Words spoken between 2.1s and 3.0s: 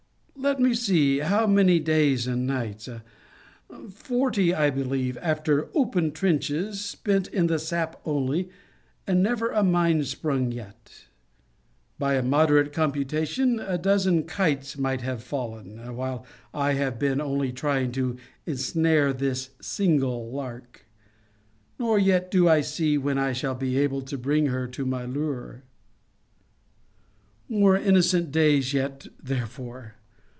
and nights?